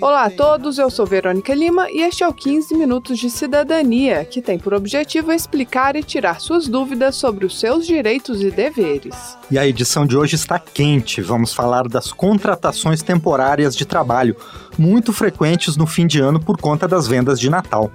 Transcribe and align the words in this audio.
Olá 0.00 0.24
a 0.24 0.30
todos, 0.30 0.76
eu 0.76 0.90
sou 0.90 1.06
Verônica 1.06 1.54
Lima 1.54 1.88
e 1.88 2.02
este 2.02 2.24
é 2.24 2.28
o 2.28 2.32
15 2.32 2.74
Minutos 2.74 3.16
de 3.16 3.30
Cidadania, 3.30 4.24
que 4.24 4.42
tem 4.42 4.58
por 4.58 4.74
objetivo 4.74 5.30
explicar 5.30 5.94
e 5.94 6.02
tirar 6.02 6.40
suas 6.40 6.66
dúvidas 6.66 7.14
sobre 7.14 7.46
os 7.46 7.60
seus 7.60 7.86
direitos 7.86 8.42
e 8.42 8.50
deveres. 8.50 9.38
E 9.48 9.56
a 9.56 9.64
edição 9.64 10.04
de 10.04 10.16
hoje 10.16 10.34
está 10.34 10.58
quente. 10.58 11.22
Vamos 11.22 11.54
falar 11.54 11.86
das 11.86 12.10
contratações 12.10 13.02
temporárias 13.02 13.76
de 13.76 13.84
trabalho, 13.84 14.34
muito 14.76 15.12
frequentes 15.12 15.76
no 15.76 15.86
fim 15.86 16.08
de 16.08 16.18
ano 16.18 16.40
por 16.40 16.60
conta 16.60 16.88
das 16.88 17.06
vendas 17.06 17.38
de 17.38 17.48
Natal. 17.48 17.92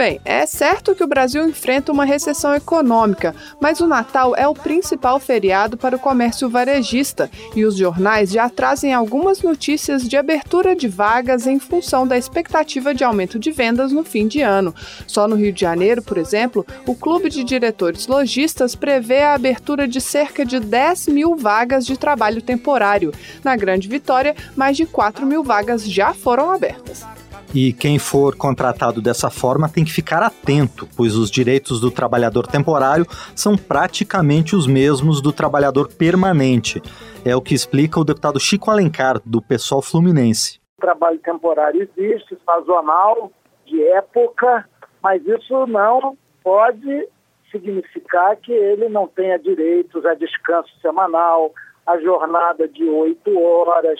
Bem, 0.00 0.18
é 0.24 0.46
certo 0.46 0.94
que 0.94 1.04
o 1.04 1.06
Brasil 1.06 1.46
enfrenta 1.46 1.92
uma 1.92 2.06
recessão 2.06 2.54
econômica, 2.54 3.36
mas 3.60 3.80
o 3.80 3.86
Natal 3.86 4.34
é 4.34 4.48
o 4.48 4.54
principal 4.54 5.20
feriado 5.20 5.76
para 5.76 5.94
o 5.94 5.98
comércio 5.98 6.48
varejista 6.48 7.30
e 7.54 7.66
os 7.66 7.76
jornais 7.76 8.30
já 8.30 8.48
trazem 8.48 8.94
algumas 8.94 9.42
notícias 9.42 10.08
de 10.08 10.16
abertura 10.16 10.74
de 10.74 10.88
vagas 10.88 11.46
em 11.46 11.58
função 11.58 12.06
da 12.06 12.16
expectativa 12.16 12.94
de 12.94 13.04
aumento 13.04 13.38
de 13.38 13.50
vendas 13.50 13.92
no 13.92 14.02
fim 14.02 14.26
de 14.26 14.40
ano. 14.40 14.74
Só 15.06 15.28
no 15.28 15.36
Rio 15.36 15.52
de 15.52 15.60
Janeiro, 15.60 16.00
por 16.00 16.16
exemplo, 16.16 16.64
o 16.86 16.94
Clube 16.94 17.28
de 17.28 17.44
Diretores 17.44 18.06
Logistas 18.06 18.74
prevê 18.74 19.20
a 19.20 19.34
abertura 19.34 19.86
de 19.86 20.00
cerca 20.00 20.46
de 20.46 20.58
10 20.58 21.08
mil 21.08 21.36
vagas 21.36 21.84
de 21.84 21.98
trabalho 21.98 22.40
temporário. 22.40 23.12
Na 23.44 23.54
Grande 23.54 23.86
Vitória, 23.86 24.34
mais 24.56 24.78
de 24.78 24.86
4 24.86 25.26
mil 25.26 25.44
vagas 25.44 25.84
já 25.84 26.14
foram 26.14 26.50
abertas. 26.50 27.04
E 27.52 27.72
quem 27.72 27.98
for 27.98 28.36
contratado 28.36 29.02
dessa 29.02 29.28
forma 29.28 29.68
tem 29.68 29.84
que 29.84 29.90
ficar 29.90 30.22
atento, 30.22 30.88
pois 30.96 31.16
os 31.16 31.28
direitos 31.28 31.80
do 31.80 31.90
trabalhador 31.90 32.46
temporário 32.46 33.04
são 33.34 33.56
praticamente 33.56 34.54
os 34.54 34.68
mesmos 34.68 35.20
do 35.20 35.32
trabalhador 35.32 35.88
permanente. 35.88 36.80
É 37.24 37.34
o 37.34 37.42
que 37.42 37.52
explica 37.52 37.98
o 37.98 38.04
deputado 38.04 38.38
Chico 38.38 38.70
Alencar, 38.70 39.20
do 39.26 39.42
PSOL 39.42 39.82
Fluminense. 39.82 40.60
O 40.78 40.80
trabalho 40.80 41.18
temporário 41.18 41.82
existe, 41.82 42.38
sazonal, 42.46 43.32
de 43.66 43.82
época, 43.88 44.64
mas 45.02 45.20
isso 45.26 45.66
não 45.66 46.16
pode 46.44 47.08
significar 47.50 48.36
que 48.36 48.52
ele 48.52 48.88
não 48.88 49.08
tenha 49.08 49.38
direitos 49.38 50.06
a 50.06 50.14
descanso 50.14 50.70
semanal, 50.80 51.52
a 51.84 51.98
jornada 51.98 52.68
de 52.68 52.84
oito 52.84 53.36
horas, 53.40 53.98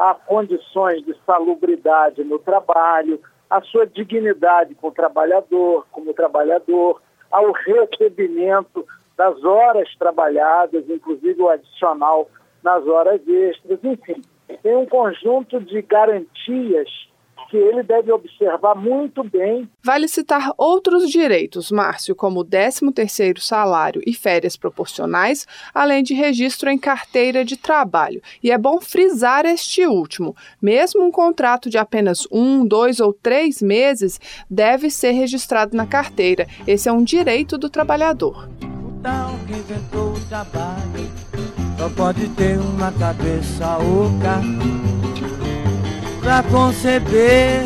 a 0.00 0.14
condições 0.14 1.04
de 1.04 1.14
salubridade 1.26 2.24
no 2.24 2.38
trabalho, 2.38 3.20
a 3.50 3.60
sua 3.60 3.86
dignidade 3.86 4.74
como 4.74 4.94
trabalhador, 4.94 5.86
como 5.92 6.14
trabalhador, 6.14 7.02
ao 7.30 7.52
recebimento 7.52 8.86
das 9.14 9.44
horas 9.44 9.94
trabalhadas, 9.98 10.88
inclusive 10.88 11.42
o 11.42 11.50
adicional 11.50 12.30
nas 12.62 12.86
horas 12.86 13.20
extras, 13.28 13.78
enfim, 13.84 14.22
tem 14.62 14.74
um 14.74 14.86
conjunto 14.86 15.60
de 15.60 15.82
garantias 15.82 16.88
que 17.50 17.56
ele 17.56 17.82
deve 17.82 18.12
observar 18.12 18.74
muito 18.74 19.24
bem 19.24 19.68
Vale 19.82 20.06
citar 20.08 20.52
outros 20.56 21.10
direitos, 21.10 21.70
Márcio, 21.70 22.14
como 22.14 22.40
o 22.40 22.44
13º 22.44 23.40
salário 23.40 24.02
e 24.06 24.12
férias 24.12 24.56
proporcionais, 24.56 25.46
além 25.74 26.02
de 26.02 26.14
registro 26.14 26.70
em 26.70 26.78
carteira 26.78 27.44
de 27.44 27.56
trabalho. 27.56 28.22
E 28.42 28.50
é 28.50 28.58
bom 28.58 28.80
frisar 28.80 29.46
este 29.46 29.86
último. 29.86 30.36
Mesmo 30.60 31.02
um 31.02 31.10
contrato 31.10 31.70
de 31.70 31.78
apenas 31.78 32.26
um, 32.30 32.64
dois 32.64 33.00
ou 33.00 33.12
três 33.12 33.62
meses 33.62 34.20
deve 34.48 34.90
ser 34.90 35.12
registrado 35.12 35.76
na 35.76 35.86
carteira. 35.86 36.46
Esse 36.66 36.88
é 36.88 36.92
um 36.92 37.02
direito 37.02 37.56
do 37.56 37.70
trabalhador. 37.70 38.48
O 38.62 39.02
tal 39.02 39.34
que 39.46 39.54
inventou 39.54 40.12
o 40.12 40.20
trabalho 40.28 41.10
só 41.78 41.88
pode 41.88 42.28
ter 42.30 42.58
uma 42.58 42.92
cabeça 42.92 43.78
oca 43.78 44.99
pra 46.20 46.42
conceber 46.42 47.62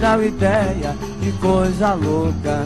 tal 0.00 0.22
ideia 0.22 0.96
de 1.20 1.32
coisa 1.32 1.94
louca. 1.94 2.64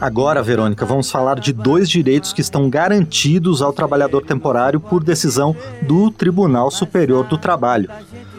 Agora, 0.00 0.42
Verônica, 0.42 0.84
vamos 0.84 1.10
falar 1.10 1.38
de 1.38 1.52
dois 1.52 1.88
direitos 1.88 2.32
que 2.32 2.40
estão 2.40 2.68
garantidos 2.68 3.62
ao 3.62 3.72
trabalhador 3.72 4.22
temporário 4.22 4.80
por 4.80 5.04
decisão 5.04 5.54
do 5.82 6.10
Tribunal 6.10 6.72
Superior 6.72 7.24
do 7.28 7.38
Trabalho. 7.38 7.88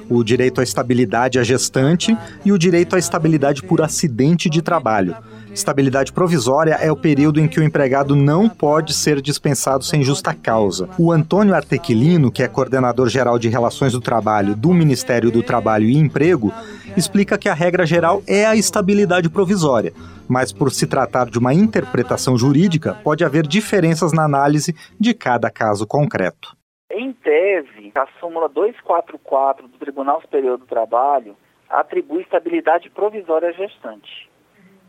O 0.10 0.24
direito 0.26 0.60
à 0.60 0.64
estabilidade 0.64 1.40
à 1.40 1.44
gestante 1.44 2.18
e 2.44 2.52
o 2.52 2.58
direito 2.58 2.98
à 2.98 3.00
estabilidade 3.00 3.64
por 3.64 3.82
acidente 3.82 4.50
de 4.50 4.62
trabalho. 4.62 5.16
Estabilidade 5.54 6.12
provisória 6.12 6.74
é 6.82 6.92
o 6.92 6.96
período 6.96 7.40
em 7.40 7.48
que 7.48 7.60
o 7.60 7.64
empregado 7.64 8.16
não 8.16 8.50
pode 8.50 8.92
ser 8.92 9.22
dispensado 9.22 9.84
sem 9.84 10.02
justa 10.02 10.34
causa. 10.34 10.90
O 10.98 11.12
Antônio 11.12 11.54
Artequilino, 11.54 12.32
que 12.32 12.42
é 12.42 12.48
coordenador 12.48 13.08
geral 13.08 13.38
de 13.38 13.50
Relações 13.50 13.94
do 13.94 14.02
Trabalho 14.02 14.56
do 14.56 14.74
Ministério 14.74 15.30
do 15.30 15.44
Trabalho 15.44 15.86
e 15.86 15.96
Emprego, 15.96 16.52
explica 16.98 17.38
que 17.38 17.48
a 17.48 17.54
regra 17.54 17.86
geral 17.86 18.24
é 18.28 18.46
a 18.46 18.56
estabilidade 18.56 19.30
provisória, 19.30 19.94
mas 20.28 20.52
por 20.52 20.72
se 20.72 20.88
tratar 20.88 21.30
de 21.30 21.38
uma 21.38 21.54
interpretação 21.54 22.36
jurídica, 22.36 22.98
pode 23.04 23.24
haver 23.24 23.46
diferenças 23.46 24.12
na 24.12 24.24
análise 24.24 24.76
de 25.00 25.14
cada 25.14 25.52
caso 25.52 25.86
concreto. 25.86 26.58
Em 26.92 27.14
tese, 27.14 27.92
a 27.94 28.08
súmula 28.20 28.50
244 28.50 29.68
do 29.68 29.78
Tribunal 29.78 30.20
Superior 30.22 30.58
do 30.58 30.66
Trabalho 30.66 31.36
atribui 31.70 32.24
estabilidade 32.24 32.90
provisória 32.90 33.50
à 33.50 33.52
gestante. 33.52 34.33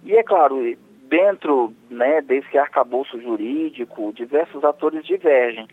E 0.05 0.15
é 0.15 0.23
claro, 0.23 0.57
dentro 1.09 1.73
né, 1.89 2.21
desse 2.21 2.59
arcabouço 2.59 3.21
jurídico, 3.21 4.13
diversos 4.13 4.63
atores 4.65 5.05
divergem, 5.05 5.67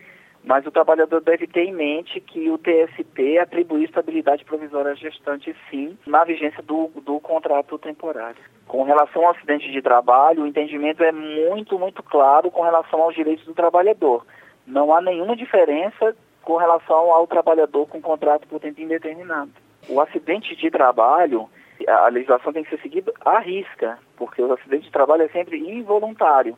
mas 0.44 0.66
o 0.66 0.72
trabalhador 0.72 1.22
deve 1.22 1.46
ter 1.46 1.66
em 1.66 1.74
mente 1.74 2.20
que 2.20 2.50
o 2.50 2.58
TST 2.58 3.38
atribui 3.38 3.84
estabilidade 3.84 4.44
provisória 4.44 4.96
gestante, 4.96 5.56
sim, 5.70 5.98
na 6.06 6.24
vigência 6.24 6.64
do, 6.64 6.88
do 7.06 7.20
contrato 7.20 7.78
temporário. 7.78 8.42
Com 8.68 8.84
relação 8.84 9.26
ao 9.26 9.32
acidente 9.32 9.72
de 9.72 9.82
trabalho, 9.82 10.44
o 10.44 10.48
entendimento 10.48 11.04
é 11.04 11.12
muito, 11.12 11.78
muito 11.78 12.02
claro 12.02 12.50
com 12.50 12.62
relação 12.62 13.02
aos 13.02 13.14
direitos 13.14 13.46
do 13.46 13.54
trabalhador. 13.54 14.26
Não 14.66 14.94
há 14.94 15.02
nenhuma 15.02 15.36
diferença 15.36 16.16
com 16.42 16.56
relação 16.56 17.12
ao 17.12 17.28
trabalhador 17.28 17.88
com 17.88 18.02
contrato 18.02 18.48
por 18.48 18.60
tempo 18.60 18.82
indeterminado. 18.82 19.52
O 19.90 20.00
acidente 20.00 20.56
de 20.56 20.72
trabalho, 20.72 21.50
a 21.88 22.08
legislação 22.08 22.54
tem 22.54 22.64
que 22.64 22.70
ser 22.70 22.82
seguida 22.82 23.12
à 23.24 23.40
risca, 23.40 24.00
porque 24.22 24.40
o 24.40 24.54
acidente 24.54 24.84
de 24.84 24.92
trabalho 24.92 25.24
é 25.24 25.30
sempre 25.30 25.58
involuntário 25.58 26.56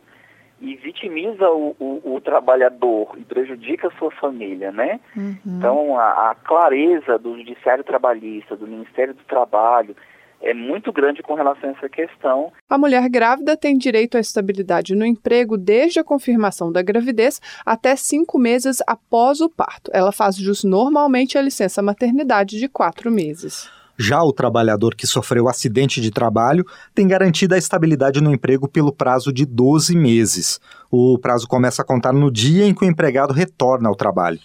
e 0.59 0.75
vitimiza 0.75 1.50
o, 1.50 1.74
o, 1.79 2.16
o 2.16 2.19
trabalhador 2.19 3.16
e 3.18 3.22
prejudica 3.22 3.88
a 3.88 3.91
sua 3.91 4.12
família, 4.12 4.69
né? 4.69 5.00
Então, 5.46 5.97
a, 5.97 6.31
a 6.31 6.35
clareza 6.35 7.18
do 7.18 7.38
Judiciário 7.38 7.81
Trabalhista, 7.85 8.57
do 8.57 8.68
Ministério 8.68 9.13
do 9.13 9.24
Trabalho, 9.24 9.96
é 10.41 10.53
muito 10.53 10.91
grande 10.91 11.24
com 11.24 11.35
relação 11.35 11.69
a 11.69 11.72
essa 11.72 11.88
questão. 11.88 12.51
A 12.69 12.78
mulher 12.78 13.07
grávida 13.07 13.56
tem 13.56 13.78
direito 13.78 14.18
à 14.18 14.19
estabilidade 14.19 14.94
no 14.94 15.06
emprego 15.06 15.57
desde 15.57 16.01
a 16.01 16.03
confirmação 16.03 16.69
da 16.69 16.81
gravidez 16.81 17.40
até 17.66 17.95
cinco 17.95 18.38
meses 18.38 18.84
após 18.85 19.40
o 19.40 19.50
parto. 19.50 19.90
Ela 19.94 20.12
faz 20.12 20.35
jus 20.35 20.66
normalmente 20.66 21.38
à 21.38 21.41
licença 21.41 21.81
maternidade 21.81 22.59
de 22.59 22.68
quatro 22.68 23.09
meses. 23.09 23.72
Já 23.98 24.24
o 24.24 24.34
trabalhador 24.34 24.95
que 24.95 25.06
sofreu 25.06 25.48
acidente 25.48 26.01
de 26.01 26.10
trabalho 26.10 26.66
tem 26.95 27.07
garantida 27.07 27.56
a 27.56 27.57
estabilidade 27.60 28.22
no 28.22 28.34
emprego 28.34 28.68
pelo 28.68 28.92
prazo 28.92 29.31
de 29.31 29.45
12 29.45 29.95
meses. 29.95 30.60
O 30.90 31.18
prazo 31.19 31.48
começa 31.48 31.81
a 31.81 31.86
contar 31.86 32.12
no 32.12 32.31
dia 32.31 32.66
em 32.66 32.74
que 32.74 32.84
o 32.84 32.88
empregado 32.88 33.34
retorna 33.34 33.90
ao 33.90 33.95
trabalho. 33.95 34.40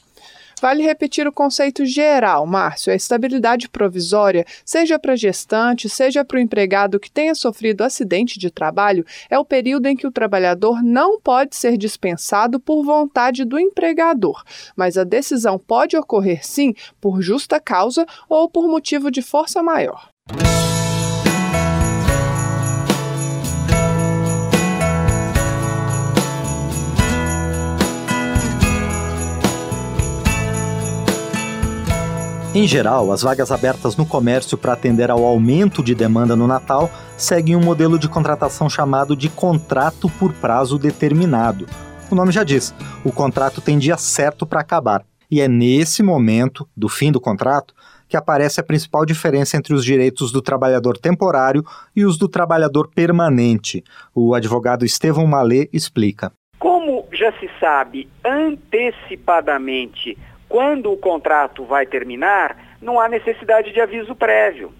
Vale 0.60 0.82
repetir 0.82 1.26
o 1.26 1.32
conceito 1.32 1.84
geral, 1.86 2.46
Márcio. 2.46 2.92
A 2.92 2.96
estabilidade 2.96 3.68
provisória, 3.68 4.44
seja 4.64 4.98
para 4.98 5.16
gestante, 5.16 5.88
seja 5.88 6.24
para 6.24 6.36
o 6.36 6.40
empregado 6.40 7.00
que 7.00 7.10
tenha 7.10 7.34
sofrido 7.34 7.82
acidente 7.82 8.38
de 8.38 8.50
trabalho, 8.50 9.04
é 9.30 9.38
o 9.38 9.44
período 9.44 9.86
em 9.86 9.96
que 9.96 10.06
o 10.06 10.12
trabalhador 10.12 10.82
não 10.82 11.20
pode 11.20 11.56
ser 11.56 11.76
dispensado 11.76 12.58
por 12.58 12.84
vontade 12.84 13.44
do 13.44 13.58
empregador, 13.58 14.42
mas 14.76 14.96
a 14.96 15.04
decisão 15.04 15.58
pode 15.58 15.96
ocorrer 15.96 16.46
sim 16.46 16.74
por 17.00 17.22
justa 17.22 17.60
causa 17.60 18.06
ou 18.28 18.48
por 18.48 18.68
motivo 18.68 19.10
de 19.10 19.22
força 19.22 19.62
maior. 19.62 20.08
Em 32.58 32.66
geral, 32.66 33.12
as 33.12 33.22
vagas 33.22 33.52
abertas 33.52 33.96
no 33.96 34.04
comércio 34.04 34.58
para 34.58 34.72
atender 34.72 35.12
ao 35.12 35.24
aumento 35.24 35.80
de 35.80 35.94
demanda 35.94 36.34
no 36.34 36.48
Natal 36.48 36.90
seguem 37.16 37.54
um 37.54 37.62
modelo 37.62 37.96
de 37.96 38.08
contratação 38.08 38.68
chamado 38.68 39.14
de 39.14 39.28
contrato 39.28 40.10
por 40.18 40.32
prazo 40.32 40.76
determinado. 40.76 41.68
O 42.10 42.16
nome 42.16 42.32
já 42.32 42.42
diz, 42.42 42.74
o 43.04 43.12
contrato 43.12 43.60
tem 43.60 43.78
dia 43.78 43.96
certo 43.96 44.44
para 44.44 44.58
acabar. 44.60 45.04
E 45.30 45.40
é 45.40 45.46
nesse 45.46 46.02
momento, 46.02 46.68
do 46.76 46.88
fim 46.88 47.12
do 47.12 47.20
contrato, 47.20 47.72
que 48.08 48.16
aparece 48.16 48.58
a 48.58 48.64
principal 48.64 49.06
diferença 49.06 49.56
entre 49.56 49.72
os 49.72 49.84
direitos 49.84 50.32
do 50.32 50.42
trabalhador 50.42 50.98
temporário 50.98 51.64
e 51.94 52.04
os 52.04 52.18
do 52.18 52.26
trabalhador 52.26 52.90
permanente. 52.92 53.84
O 54.12 54.34
advogado 54.34 54.84
Estevão 54.84 55.28
Malê 55.28 55.68
explica. 55.72 56.32
Como 56.58 57.06
já 57.12 57.30
se 57.38 57.48
sabe 57.60 58.08
antecipadamente 58.24 60.18
quando 60.48 60.92
o 60.92 60.96
contrato 60.96 61.64
vai 61.64 61.86
terminar, 61.86 62.56
não 62.80 62.98
há 62.98 63.08
necessidade 63.08 63.72
de 63.72 63.80
aviso 63.80 64.14
prévio. 64.14 64.72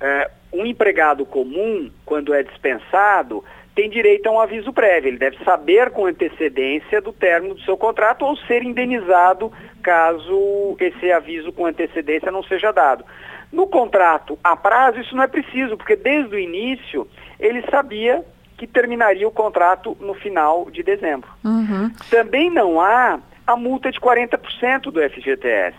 É, 0.00 0.30
um 0.52 0.66
empregado 0.66 1.24
comum, 1.24 1.90
quando 2.04 2.34
é 2.34 2.42
dispensado, 2.42 3.44
tem 3.74 3.88
direito 3.88 4.26
a 4.28 4.32
um 4.32 4.40
aviso 4.40 4.72
prévio. 4.72 5.08
Ele 5.08 5.18
deve 5.18 5.42
saber 5.44 5.90
com 5.90 6.06
antecedência 6.06 7.00
do 7.00 7.12
término 7.12 7.54
do 7.54 7.60
seu 7.60 7.76
contrato 7.76 8.24
ou 8.24 8.36
ser 8.36 8.62
indenizado 8.62 9.52
caso 9.82 10.76
esse 10.78 11.10
aviso 11.12 11.52
com 11.52 11.66
antecedência 11.66 12.30
não 12.30 12.42
seja 12.42 12.72
dado. 12.72 13.04
No 13.52 13.66
contrato 13.66 14.38
a 14.42 14.56
prazo, 14.56 15.00
isso 15.00 15.14
não 15.14 15.22
é 15.22 15.28
preciso, 15.28 15.76
porque 15.76 15.96
desde 15.96 16.34
o 16.34 16.38
início 16.38 17.06
ele 17.38 17.62
sabia 17.70 18.24
que 18.56 18.66
terminaria 18.66 19.26
o 19.26 19.30
contrato 19.30 19.96
no 20.00 20.14
final 20.14 20.70
de 20.70 20.82
dezembro. 20.82 21.30
Uhum. 21.42 21.90
Também 22.10 22.50
não 22.50 22.80
há 22.80 23.18
a 23.50 23.56
multa 23.56 23.90
de 23.90 23.98
40% 23.98 24.92
do 24.92 25.02
FGTS, 25.02 25.76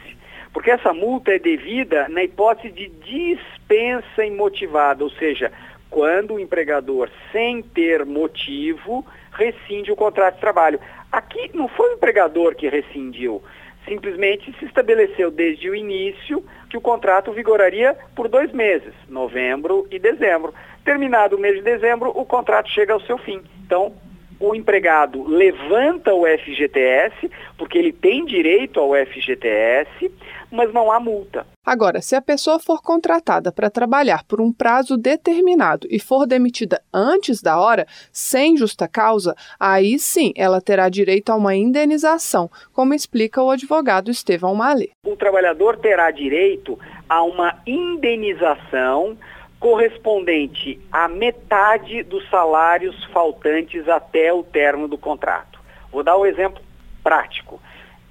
porque 0.51 0.71
essa 0.71 0.93
multa 0.93 1.31
é 1.31 1.39
devida 1.39 2.09
na 2.09 2.21
hipótese 2.21 2.69
de 2.69 2.89
dispensa 2.89 4.25
imotivada, 4.25 5.05
ou 5.05 5.09
seja, 5.11 5.51
quando 5.89 6.33
o 6.33 6.39
empregador, 6.39 7.09
sem 7.31 7.61
ter 7.61 8.05
motivo, 8.05 9.05
rescinde 9.31 9.89
o 9.89 9.95
contrato 9.95 10.35
de 10.35 10.41
trabalho. 10.41 10.81
Aqui 11.09 11.49
não 11.53 11.69
foi 11.69 11.91
o 11.91 11.93
empregador 11.93 12.55
que 12.55 12.67
rescindiu, 12.67 13.41
simplesmente 13.87 14.53
se 14.59 14.65
estabeleceu 14.65 15.31
desde 15.31 15.69
o 15.69 15.75
início 15.75 16.43
que 16.69 16.75
o 16.77 16.81
contrato 16.81 17.31
vigoraria 17.31 17.97
por 18.13 18.27
dois 18.27 18.51
meses, 18.51 18.93
novembro 19.07 19.87
e 19.89 19.97
dezembro. 19.97 20.53
Terminado 20.83 21.37
o 21.37 21.39
mês 21.39 21.55
de 21.55 21.61
dezembro, 21.61 22.09
o 22.09 22.25
contrato 22.25 22.69
chega 22.69 22.93
ao 22.93 23.01
seu 23.01 23.17
fim. 23.17 23.41
Então, 23.65 23.93
o 24.41 24.55
empregado 24.55 25.23
levanta 25.23 26.13
o 26.13 26.25
FGTS, 26.25 27.29
porque 27.57 27.77
ele 27.77 27.93
tem 27.93 28.25
direito 28.25 28.79
ao 28.79 28.93
FGTS, 28.93 30.11
mas 30.51 30.73
não 30.73 30.91
há 30.91 30.99
multa. 30.99 31.45
Agora, 31.63 32.01
se 32.01 32.15
a 32.15 32.21
pessoa 32.21 32.59
for 32.59 32.81
contratada 32.81 33.51
para 33.51 33.69
trabalhar 33.69 34.23
por 34.25 34.41
um 34.41 34.51
prazo 34.51 34.97
determinado 34.97 35.87
e 35.91 35.99
for 35.99 36.25
demitida 36.25 36.81
antes 36.91 37.41
da 37.41 37.59
hora, 37.59 37.85
sem 38.11 38.57
justa 38.57 38.87
causa, 38.87 39.35
aí 39.59 39.99
sim 39.99 40.33
ela 40.35 40.59
terá 40.59 40.89
direito 40.89 41.31
a 41.31 41.35
uma 41.35 41.55
indenização, 41.55 42.49
como 42.73 42.95
explica 42.95 43.43
o 43.43 43.51
advogado 43.51 44.09
Estevão 44.09 44.55
Malê. 44.55 44.89
O 45.05 45.15
trabalhador 45.15 45.77
terá 45.77 46.09
direito 46.09 46.79
a 47.07 47.21
uma 47.23 47.61
indenização 47.67 49.15
correspondente 49.61 50.81
à 50.91 51.07
metade 51.07 52.01
dos 52.01 52.27
salários 52.31 53.05
faltantes 53.13 53.87
até 53.87 54.33
o 54.33 54.43
término 54.43 54.87
do 54.87 54.97
contrato. 54.97 55.59
Vou 55.91 56.01
dar 56.03 56.17
um 56.17 56.25
exemplo 56.25 56.61
prático. 57.03 57.61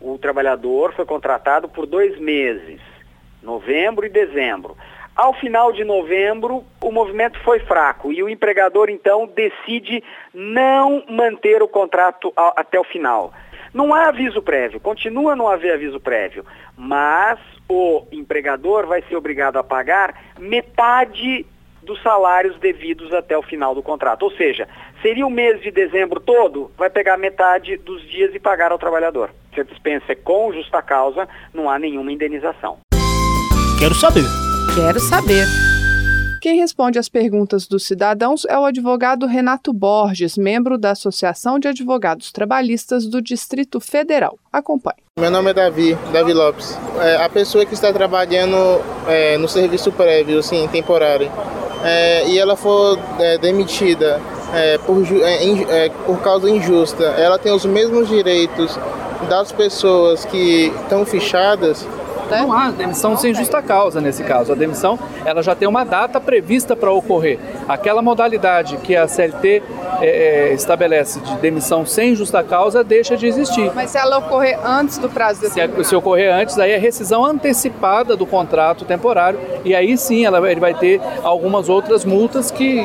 O 0.00 0.16
trabalhador 0.16 0.94
foi 0.94 1.04
contratado 1.04 1.68
por 1.68 1.86
dois 1.86 2.16
meses, 2.20 2.80
novembro 3.42 4.06
e 4.06 4.08
dezembro. 4.08 4.76
Ao 5.16 5.34
final 5.34 5.72
de 5.72 5.82
novembro, 5.82 6.64
o 6.80 6.92
movimento 6.92 7.38
foi 7.40 7.58
fraco 7.58 8.12
e 8.12 8.22
o 8.22 8.28
empregador 8.28 8.88
então 8.88 9.26
decide 9.26 10.04
não 10.32 11.02
manter 11.08 11.62
o 11.64 11.68
contrato 11.68 12.32
até 12.36 12.78
o 12.78 12.84
final. 12.84 13.34
Não 13.72 13.94
há 13.94 14.08
aviso 14.08 14.42
prévio, 14.42 14.80
continua 14.80 15.32
a 15.32 15.36
não 15.36 15.48
haver 15.48 15.74
aviso 15.74 16.00
prévio, 16.00 16.44
mas 16.76 17.38
o 17.68 18.04
empregador 18.10 18.86
vai 18.86 19.02
ser 19.02 19.16
obrigado 19.16 19.56
a 19.58 19.64
pagar 19.64 20.14
metade 20.38 21.46
dos 21.82 22.02
salários 22.02 22.58
devidos 22.58 23.12
até 23.12 23.36
o 23.38 23.42
final 23.42 23.74
do 23.74 23.82
contrato. 23.82 24.24
Ou 24.24 24.30
seja, 24.32 24.68
seria 25.00 25.26
o 25.26 25.30
mês 25.30 25.60
de 25.62 25.70
dezembro 25.70 26.20
todo, 26.20 26.70
vai 26.76 26.90
pegar 26.90 27.16
metade 27.16 27.76
dos 27.76 28.02
dias 28.08 28.34
e 28.34 28.38
pagar 28.38 28.72
ao 28.72 28.78
trabalhador. 28.78 29.30
Se 29.54 29.60
a 29.60 29.64
dispensa 29.64 30.12
é 30.12 30.14
com 30.14 30.52
justa 30.52 30.82
causa, 30.82 31.28
não 31.54 31.70
há 31.70 31.78
nenhuma 31.78 32.12
indenização. 32.12 32.78
Quero 33.78 33.94
saber. 33.94 34.24
Quero 34.74 35.00
saber. 35.00 35.46
Quem 36.40 36.58
responde 36.58 36.98
às 36.98 37.06
perguntas 37.06 37.66
dos 37.66 37.84
cidadãos 37.84 38.46
é 38.46 38.58
o 38.58 38.64
advogado 38.64 39.26
Renato 39.26 39.74
Borges, 39.74 40.38
membro 40.38 40.78
da 40.78 40.92
Associação 40.92 41.58
de 41.58 41.68
Advogados 41.68 42.32
Trabalhistas 42.32 43.04
do 43.04 43.20
Distrito 43.20 43.78
Federal. 43.78 44.38
Acompanhe. 44.50 44.96
Meu 45.18 45.30
nome 45.30 45.50
é 45.50 45.54
Davi, 45.54 45.98
Davi 46.10 46.32
Lopes. 46.32 46.78
É, 46.98 47.16
a 47.16 47.28
pessoa 47.28 47.66
que 47.66 47.74
está 47.74 47.92
trabalhando 47.92 48.56
é, 49.06 49.36
no 49.36 49.46
serviço 49.48 49.92
prévio, 49.92 50.42
sim, 50.42 50.66
temporário, 50.68 51.30
é, 51.84 52.26
e 52.26 52.38
ela 52.38 52.56
for 52.56 52.98
é, 53.18 53.36
demitida 53.36 54.18
é, 54.54 54.78
por, 54.78 54.96
é, 55.22 55.90
por 56.06 56.22
causa 56.22 56.48
injusta, 56.48 57.04
ela 57.04 57.38
tem 57.38 57.52
os 57.52 57.66
mesmos 57.66 58.08
direitos 58.08 58.78
das 59.28 59.52
pessoas 59.52 60.24
que 60.24 60.72
estão 60.84 61.04
fichadas 61.04 61.86
né? 62.30 62.40
Não 62.40 62.52
há 62.52 62.70
demissão 62.70 63.16
sem 63.16 63.34
justa 63.34 63.60
causa 63.60 64.00
nesse 64.00 64.22
caso. 64.24 64.52
A 64.52 64.54
demissão 64.54 64.98
ela 65.24 65.42
já 65.42 65.54
tem 65.54 65.68
uma 65.68 65.84
data 65.84 66.20
prevista 66.20 66.76
para 66.76 66.90
ocorrer. 66.90 67.38
Aquela 67.68 68.00
modalidade 68.00 68.76
que 68.78 68.96
a 68.96 69.06
CLT 69.06 69.62
é, 70.00 70.06
é, 70.06 70.54
estabelece 70.54 71.20
de 71.20 71.36
demissão 71.36 71.84
sem 71.84 72.14
justa 72.14 72.42
causa 72.42 72.82
deixa 72.82 73.16
de 73.16 73.26
existir. 73.26 73.70
Mas 73.74 73.90
se 73.90 73.98
ela 73.98 74.18
ocorrer 74.18 74.58
antes 74.64 74.98
do 74.98 75.08
prazo 75.08 75.40
se, 75.48 75.84
se 75.84 75.96
ocorrer 75.96 76.34
antes, 76.34 76.58
aí 76.58 76.70
é 76.70 76.78
rescisão 76.78 77.24
antecipada 77.24 78.16
do 78.16 78.26
contrato 78.26 78.84
temporário 78.84 79.38
e 79.64 79.74
aí 79.74 79.96
sim 79.96 80.24
ela, 80.24 80.50
ele 80.50 80.60
vai 80.60 80.74
ter 80.74 81.00
algumas 81.22 81.68
outras 81.68 82.04
multas 82.04 82.50
que 82.50 82.84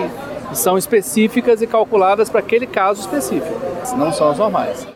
são 0.54 0.78
específicas 0.78 1.62
e 1.62 1.68
calculadas 1.68 2.30
para 2.30 2.40
aquele 2.40 2.68
caso 2.68 3.02
específico, 3.02 3.54
não 3.98 4.12
são 4.12 4.30
as 4.30 4.38
normais. 4.38 4.95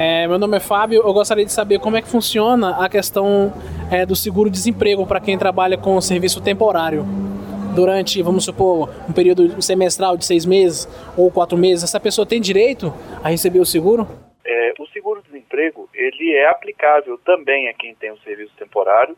É, 0.00 0.28
meu 0.28 0.38
nome 0.38 0.56
é 0.56 0.60
Fábio, 0.60 1.02
eu 1.04 1.12
gostaria 1.12 1.44
de 1.44 1.50
saber 1.50 1.80
como 1.80 1.96
é 1.96 2.00
que 2.00 2.06
funciona 2.06 2.84
a 2.84 2.88
questão 2.88 3.52
é, 3.90 4.06
do 4.06 4.14
seguro-desemprego 4.14 5.04
para 5.04 5.18
quem 5.18 5.36
trabalha 5.36 5.76
com 5.76 6.00
serviço 6.00 6.40
temporário. 6.40 7.04
Durante, 7.74 8.22
vamos 8.22 8.44
supor, 8.44 8.88
um 9.08 9.12
período 9.12 9.60
semestral 9.60 10.16
de 10.16 10.24
seis 10.24 10.46
meses 10.46 10.86
ou 11.16 11.32
quatro 11.32 11.58
meses, 11.58 11.82
essa 11.82 11.98
pessoa 11.98 12.24
tem 12.24 12.40
direito 12.40 12.94
a 13.24 13.28
receber 13.28 13.58
o 13.58 13.66
seguro? 13.66 14.06
É, 14.44 14.72
o 14.78 14.86
seguro-desemprego 14.86 15.88
ele 15.92 16.32
é 16.32 16.48
aplicável 16.48 17.18
também 17.24 17.68
a 17.68 17.74
quem 17.74 17.92
tem 17.96 18.12
um 18.12 18.18
serviço 18.18 18.52
temporário, 18.56 19.16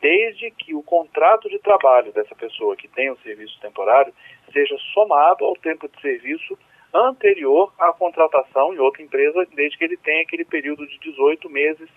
desde 0.00 0.48
que 0.52 0.76
o 0.76 0.82
contrato 0.84 1.48
de 1.48 1.58
trabalho 1.58 2.12
dessa 2.12 2.36
pessoa 2.36 2.76
que 2.76 2.86
tem 2.86 3.10
um 3.10 3.16
serviço 3.16 3.58
temporário 3.60 4.14
seja 4.52 4.76
somado 4.94 5.44
ao 5.44 5.56
tempo 5.56 5.88
de 5.88 6.00
serviço 6.00 6.56
anterior 6.94 7.72
à 7.78 7.92
contratação 7.92 8.74
em 8.74 8.78
outra 8.78 9.02
empresa, 9.02 9.46
desde 9.54 9.78
que 9.78 9.84
ele 9.84 9.96
tenha 9.96 10.22
aquele 10.22 10.44
período 10.44 10.86
de 10.86 10.98
18 10.98 11.48
meses 11.48 11.88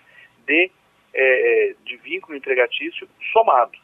de, 0.46 0.70
é, 1.12 1.74
de 1.84 1.96
vínculo 1.96 2.36
empregatício 2.36 3.08
somado. 3.32 3.78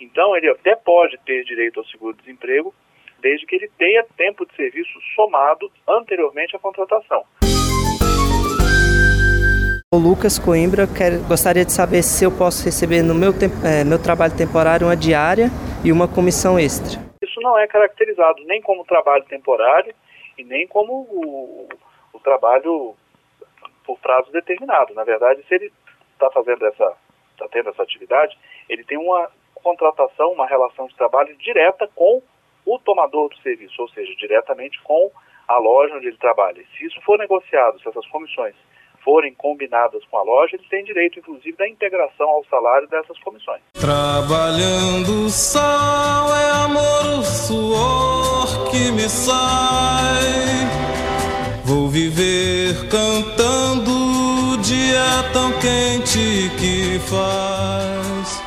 Então, 0.00 0.36
ele 0.36 0.50
até 0.50 0.74
pode 0.74 1.18
ter 1.24 1.44
direito 1.44 1.80
ao 1.80 1.86
seguro-desemprego, 1.86 2.74
desde 3.20 3.46
que 3.46 3.56
ele 3.56 3.70
tenha 3.78 4.04
tempo 4.16 4.44
de 4.46 4.54
serviço 4.54 4.92
somado 5.14 5.70
anteriormente 5.88 6.56
à 6.56 6.58
contratação. 6.58 7.24
O 9.94 9.96
Lucas 9.96 10.40
Coimbra, 10.40 10.88
quer, 10.88 11.20
gostaria 11.28 11.64
de 11.64 11.72
saber 11.72 12.02
se 12.02 12.24
eu 12.24 12.32
posso 12.36 12.64
receber 12.64 13.00
no 13.00 13.14
meu, 13.14 13.30
é, 13.64 13.84
meu 13.84 14.02
trabalho 14.02 14.36
temporário 14.36 14.88
uma 14.88 14.96
diária 14.96 15.46
e 15.84 15.92
uma 15.92 16.08
comissão 16.08 16.58
extra. 16.58 17.00
Isso 17.22 17.40
não 17.40 17.56
é 17.56 17.68
caracterizado 17.68 18.42
nem 18.44 18.60
como 18.60 18.84
trabalho 18.84 19.24
temporário 19.26 19.94
e 20.36 20.44
nem 20.44 20.66
como 20.66 20.92
o, 20.92 21.68
o 22.12 22.20
trabalho 22.20 22.94
por 23.84 23.98
prazo 23.98 24.30
determinado. 24.32 24.94
Na 24.94 25.04
verdade, 25.04 25.44
se 25.46 25.54
ele 25.54 25.72
está 26.12 26.30
fazendo 26.30 26.66
essa, 26.66 26.96
está 27.32 27.48
tendo 27.48 27.70
essa 27.70 27.82
atividade, 27.82 28.36
ele 28.68 28.84
tem 28.84 28.98
uma 28.98 29.30
contratação, 29.54 30.32
uma 30.32 30.46
relação 30.46 30.86
de 30.86 30.96
trabalho 30.96 31.36
direta 31.36 31.88
com 31.94 32.22
o 32.66 32.78
tomador 32.78 33.28
do 33.28 33.36
serviço, 33.38 33.80
ou 33.80 33.88
seja, 33.88 34.14
diretamente 34.16 34.80
com 34.82 35.10
a 35.46 35.58
loja 35.58 35.94
onde 35.96 36.06
ele 36.06 36.16
trabalha. 36.16 36.64
Se 36.76 36.86
isso 36.86 37.00
for 37.02 37.18
negociado, 37.18 37.80
se 37.80 37.88
essas 37.88 38.06
comissões 38.08 38.54
forem 39.04 39.34
combinadas 39.34 40.02
com 40.10 40.16
a 40.16 40.22
loja, 40.22 40.56
ele 40.56 40.64
tem 40.70 40.82
direito, 40.84 41.18
inclusive, 41.18 41.56
da 41.56 41.68
integração 41.68 42.28
ao 42.28 42.44
salário 42.46 42.88
dessas 42.88 43.18
comissões. 43.20 43.60
Trabalhando 43.74 45.26
o 45.26 45.30
sol 45.30 46.34
é 46.34 46.50
amor, 46.64 47.18
o 47.18 47.22
suor 47.22 48.70
que 48.70 48.90
me 48.90 49.08
sai. 49.08 50.64
Vou 51.64 51.88
viver 51.88 52.88
cantando 52.88 54.56
dia 54.62 55.30
tão 55.32 55.52
quente 55.60 56.50
que 56.58 56.98
faz. 57.00 58.42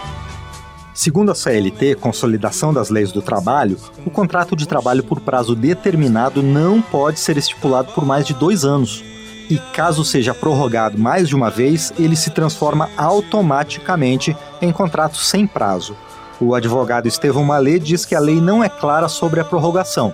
Segundo 0.93 1.31
a 1.31 1.35
CLT, 1.35 1.95
Consolidação 1.95 2.73
das 2.73 2.89
Leis 2.89 3.11
do 3.11 3.21
Trabalho, 3.21 3.77
o 4.03 4.09
contrato 4.09 4.55
de 4.55 4.67
trabalho 4.67 5.03
por 5.03 5.21
prazo 5.21 5.55
determinado 5.55 6.41
não 6.41 6.81
pode 6.81 7.19
ser 7.19 7.37
estipulado 7.37 7.93
por 7.93 8.03
mais 8.03 8.25
de 8.25 8.33
dois 8.33 8.65
anos. 8.65 9.16
E 9.49 9.57
caso 9.73 10.03
seja 10.03 10.33
prorrogado 10.33 10.97
mais 10.97 11.29
de 11.29 11.35
uma 11.35 11.49
vez, 11.49 11.93
ele 11.97 12.15
se 12.15 12.31
transforma 12.31 12.89
automaticamente 12.97 14.35
em 14.61 14.71
contrato 14.71 15.17
sem 15.17 15.47
prazo. 15.47 15.95
O 16.39 16.53
advogado 16.53 17.07
Estevão 17.07 17.43
Malê 17.43 17.79
diz 17.79 18.05
que 18.05 18.13
a 18.13 18.19
lei 18.19 18.41
não 18.41 18.63
é 18.63 18.69
clara 18.69 19.07
sobre 19.07 19.39
a 19.39 19.45
prorrogação. 19.45 20.13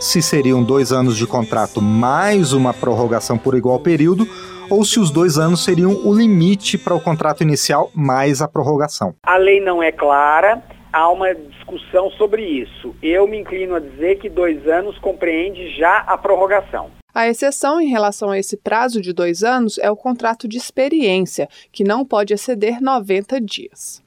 Se 0.00 0.22
seriam 0.22 0.62
dois 0.62 0.92
anos 0.92 1.16
de 1.16 1.26
contrato 1.26 1.82
mais 1.82 2.52
uma 2.52 2.72
prorrogação 2.72 3.36
por 3.36 3.56
igual 3.56 3.80
período, 3.80 4.28
ou 4.70 4.84
se 4.84 5.00
os 5.00 5.10
dois 5.10 5.38
anos 5.38 5.64
seriam 5.64 5.92
o 6.06 6.14
limite 6.14 6.78
para 6.78 6.94
o 6.94 7.00
contrato 7.00 7.42
inicial 7.42 7.90
mais 7.94 8.40
a 8.40 8.46
prorrogação. 8.46 9.14
A 9.24 9.36
lei 9.36 9.60
não 9.60 9.82
é 9.82 9.90
clara, 9.90 10.62
há 10.92 11.08
uma 11.10 11.34
discussão 11.34 12.10
sobre 12.12 12.42
isso. 12.42 12.94
Eu 13.02 13.26
me 13.26 13.40
inclino 13.40 13.74
a 13.74 13.80
dizer 13.80 14.18
que 14.18 14.28
dois 14.28 14.66
anos 14.68 14.96
compreende 14.98 15.76
já 15.76 15.98
a 16.06 16.16
prorrogação. 16.16 16.90
A 17.18 17.26
exceção 17.26 17.80
em 17.80 17.88
relação 17.88 18.30
a 18.30 18.38
esse 18.38 18.56
prazo 18.56 19.00
de 19.00 19.12
dois 19.12 19.42
anos 19.42 19.76
é 19.78 19.90
o 19.90 19.96
contrato 19.96 20.46
de 20.46 20.56
experiência, 20.56 21.48
que 21.72 21.82
não 21.82 22.04
pode 22.04 22.32
exceder 22.32 22.80
90 22.80 23.40
dias. 23.40 24.00